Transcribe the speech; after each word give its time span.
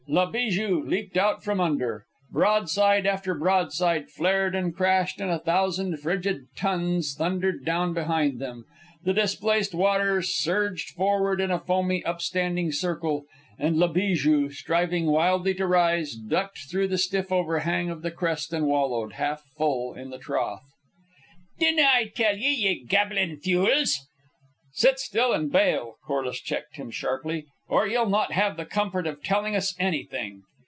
La 0.07 0.29
Bijou 0.29 0.83
leaped 0.85 1.15
out 1.17 1.41
from 1.41 1.61
under. 1.61 2.05
Broadside 2.31 3.05
after 3.05 3.33
broadside 3.33 4.09
flared 4.09 4.53
and 4.55 4.75
crashed, 4.75 5.21
and 5.21 5.31
a 5.31 5.39
thousand 5.39 5.97
frigid 6.01 6.47
tons 6.53 7.15
thundered 7.17 7.63
down 7.63 7.93
behind 7.93 8.37
them. 8.37 8.65
The 9.05 9.13
displaced 9.13 9.73
water 9.73 10.21
surged 10.21 10.95
outward 10.99 11.39
in 11.39 11.49
a 11.49 11.59
foamy, 11.59 12.03
upstanding 12.03 12.73
circle, 12.73 13.23
and 13.57 13.77
La 13.77 13.87
Bijou, 13.87 14.49
striving 14.49 15.05
wildly 15.05 15.53
to 15.53 15.65
rise, 15.65 16.15
ducked 16.15 16.57
through 16.69 16.89
the 16.89 16.97
stiff 16.97 17.31
overhang 17.31 17.89
of 17.89 18.01
the 18.01 18.11
crest 18.11 18.51
and 18.51 18.67
wallowed, 18.67 19.13
half 19.13 19.43
full, 19.55 19.93
in 19.93 20.09
the 20.09 20.19
trough. 20.19 20.63
"Dinna 21.57 21.83
I 21.83 22.11
tell 22.13 22.35
ye, 22.35 22.49
ye 22.51 22.83
gabbling 22.83 23.37
fules!" 23.37 24.05
"Sit 24.73 24.99
still, 24.99 25.31
and 25.31 25.49
bail!" 25.51 25.95
Corliss 26.05 26.41
checked 26.41 26.75
him 26.77 26.91
sharply. 26.91 27.45
"Or 27.67 27.87
you'll 27.87 28.09
not 28.09 28.33
have 28.33 28.57
the 28.57 28.65
comfort 28.65 29.05
of 29.07 29.21
telling 29.23 29.55
us 29.55 29.75
anything." 29.79 30.43